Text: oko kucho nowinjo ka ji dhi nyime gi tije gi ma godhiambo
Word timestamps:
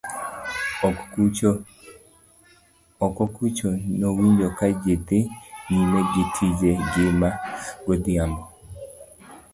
oko 3.07 3.23
kucho 3.35 3.69
nowinjo 3.99 4.47
ka 4.57 4.67
ji 4.81 4.93
dhi 5.07 5.19
nyime 5.71 5.99
gi 6.11 6.23
tije 6.33 6.71
gi 6.91 7.05
ma 7.19 7.29
godhiambo 7.85 8.43